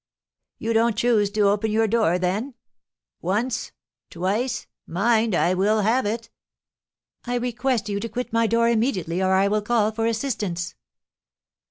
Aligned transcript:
"You 0.57 0.73
don't 0.73 0.97
choose 0.97 1.29
to 1.29 1.41
open 1.41 1.69
your 1.69 1.85
door, 1.87 2.17
then? 2.17 2.55
Once, 3.21 3.71
twice, 4.09 4.65
mind, 4.87 5.35
I 5.35 5.53
will 5.53 5.81
have 5.81 6.07
it." 6.07 6.31
"I 7.25 7.35
request 7.35 7.87
you 7.87 7.99
to 7.99 8.09
quit 8.09 8.33
my 8.33 8.47
door 8.47 8.67
immediately, 8.67 9.21
or 9.21 9.33
I 9.35 9.47
will 9.47 9.61
call 9.61 9.91
for 9.91 10.07
assistance." 10.07 10.73